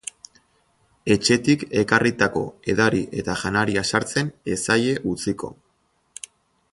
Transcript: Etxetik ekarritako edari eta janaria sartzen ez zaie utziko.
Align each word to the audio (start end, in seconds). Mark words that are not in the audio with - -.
Etxetik 1.15 1.65
ekarritako 1.81 2.41
edari 2.75 3.03
eta 3.23 3.35
janaria 3.43 3.83
sartzen 3.93 4.35
ez 4.57 4.61
zaie 4.69 4.97
utziko. 5.13 5.55